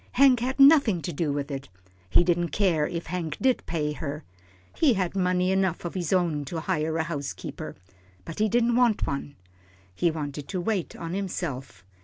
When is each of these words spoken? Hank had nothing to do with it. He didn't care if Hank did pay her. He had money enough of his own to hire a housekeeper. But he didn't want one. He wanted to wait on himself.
Hank 0.13 0.39
had 0.39 0.59
nothing 0.59 1.03
to 1.03 1.13
do 1.13 1.31
with 1.31 1.51
it. 1.51 1.69
He 2.09 2.23
didn't 2.23 2.49
care 2.49 2.87
if 2.87 3.05
Hank 3.05 3.37
did 3.39 3.63
pay 3.67 3.91
her. 3.93 4.23
He 4.75 4.95
had 4.95 5.15
money 5.15 5.51
enough 5.51 5.85
of 5.85 5.93
his 5.93 6.11
own 6.11 6.43
to 6.45 6.61
hire 6.61 6.97
a 6.97 7.03
housekeeper. 7.03 7.75
But 8.25 8.39
he 8.39 8.49
didn't 8.49 8.75
want 8.77 9.05
one. 9.05 9.35
He 9.93 10.09
wanted 10.09 10.47
to 10.47 10.59
wait 10.59 10.95
on 10.95 11.13
himself. 11.13 11.85